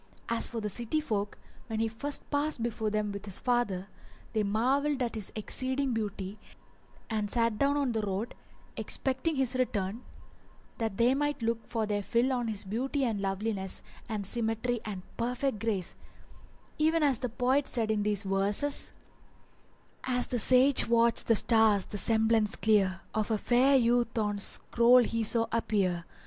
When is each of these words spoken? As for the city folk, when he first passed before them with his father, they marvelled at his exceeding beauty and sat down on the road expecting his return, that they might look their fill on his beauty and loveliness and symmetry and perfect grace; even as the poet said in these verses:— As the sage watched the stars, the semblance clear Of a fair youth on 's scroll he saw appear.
As 0.29 0.47
for 0.47 0.59
the 0.61 0.67
city 0.67 0.99
folk, 0.99 1.37
when 1.67 1.79
he 1.79 1.87
first 1.87 2.27
passed 2.31 2.63
before 2.63 2.89
them 2.89 3.11
with 3.11 3.25
his 3.25 3.37
father, 3.37 3.87
they 4.33 4.41
marvelled 4.41 4.99
at 5.03 5.13
his 5.13 5.31
exceeding 5.35 5.93
beauty 5.93 6.39
and 7.07 7.29
sat 7.29 7.59
down 7.59 7.77
on 7.77 7.91
the 7.91 8.01
road 8.01 8.33
expecting 8.77 9.35
his 9.35 9.53
return, 9.55 10.01
that 10.79 10.97
they 10.97 11.13
might 11.13 11.43
look 11.43 11.69
their 11.69 12.01
fill 12.01 12.33
on 12.33 12.47
his 12.47 12.63
beauty 12.63 13.03
and 13.05 13.21
loveliness 13.21 13.83
and 14.09 14.25
symmetry 14.25 14.79
and 14.85 15.03
perfect 15.17 15.59
grace; 15.59 15.93
even 16.79 17.03
as 17.03 17.19
the 17.19 17.29
poet 17.29 17.67
said 17.67 17.91
in 17.91 18.01
these 18.01 18.23
verses:— 18.23 18.93
As 20.05 20.25
the 20.25 20.39
sage 20.39 20.87
watched 20.87 21.27
the 21.27 21.35
stars, 21.35 21.85
the 21.85 21.99
semblance 21.99 22.55
clear 22.55 23.01
Of 23.13 23.29
a 23.29 23.37
fair 23.37 23.75
youth 23.77 24.17
on 24.17 24.39
's 24.39 24.43
scroll 24.45 25.03
he 25.03 25.23
saw 25.23 25.45
appear. 25.51 26.05